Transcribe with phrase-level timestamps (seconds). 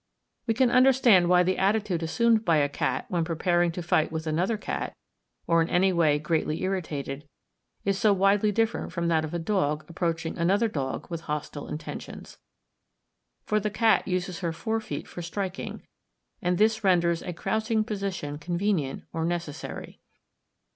[0.47, 4.25] We can understand why the attitude assumed by a cat when preparing to fight with
[4.25, 4.95] another cat,
[5.45, 7.27] or in any way greatly irritated,
[7.85, 12.39] is so widely different from that of a dog approaching another dog with hostile intentions;
[13.45, 15.83] for the cat uses her fore feet for striking,
[16.41, 19.99] and this renders a crouching position convenient or necessary.